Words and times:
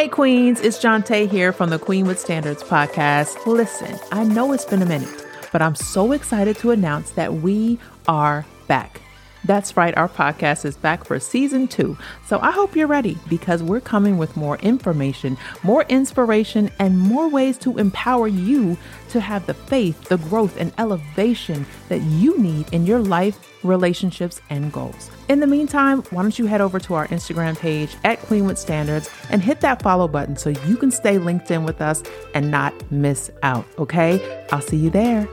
Hey, 0.00 0.08
Queens, 0.08 0.62
it's 0.62 0.78
Jantae 0.78 1.28
here 1.28 1.52
from 1.52 1.68
the 1.68 1.78
Queen 1.78 2.06
with 2.06 2.18
Standards 2.18 2.62
podcast. 2.62 3.44
Listen, 3.44 3.98
I 4.10 4.24
know 4.24 4.54
it's 4.54 4.64
been 4.64 4.80
a 4.80 4.86
minute, 4.86 5.26
but 5.52 5.60
I'm 5.60 5.74
so 5.74 6.12
excited 6.12 6.56
to 6.60 6.70
announce 6.70 7.10
that 7.10 7.34
we 7.34 7.78
are 8.08 8.46
back. 8.66 9.02
That's 9.44 9.76
right, 9.76 9.96
our 9.96 10.08
podcast 10.08 10.64
is 10.64 10.76
back 10.76 11.04
for 11.04 11.18
season 11.18 11.66
two. 11.66 11.96
So 12.26 12.38
I 12.40 12.50
hope 12.50 12.76
you're 12.76 12.86
ready 12.86 13.18
because 13.28 13.62
we're 13.62 13.80
coming 13.80 14.18
with 14.18 14.36
more 14.36 14.58
information, 14.58 15.38
more 15.62 15.84
inspiration, 15.84 16.70
and 16.78 16.98
more 16.98 17.28
ways 17.28 17.56
to 17.58 17.78
empower 17.78 18.28
you 18.28 18.76
to 19.10 19.20
have 19.20 19.46
the 19.46 19.54
faith, 19.54 20.04
the 20.04 20.18
growth, 20.18 20.56
and 20.58 20.72
elevation 20.78 21.66
that 21.88 22.00
you 22.02 22.38
need 22.38 22.72
in 22.72 22.86
your 22.86 23.00
life, 23.00 23.38
relationships, 23.64 24.40
and 24.50 24.72
goals. 24.72 25.10
In 25.28 25.40
the 25.40 25.46
meantime, 25.46 26.02
why 26.10 26.22
don't 26.22 26.38
you 26.38 26.46
head 26.46 26.60
over 26.60 26.78
to 26.80 26.94
our 26.94 27.08
Instagram 27.08 27.58
page 27.58 27.96
at 28.04 28.20
Queen 28.20 28.44
with 28.44 28.58
Standards 28.58 29.10
and 29.30 29.42
hit 29.42 29.62
that 29.62 29.82
follow 29.82 30.06
button 30.06 30.36
so 30.36 30.50
you 30.50 30.76
can 30.76 30.90
stay 30.90 31.18
linked 31.18 31.50
in 31.50 31.64
with 31.64 31.80
us 31.80 32.02
and 32.34 32.50
not 32.50 32.74
miss 32.92 33.30
out, 33.42 33.66
okay? 33.78 34.44
I'll 34.52 34.60
see 34.60 34.76
you 34.76 34.90
there. 34.90 35.28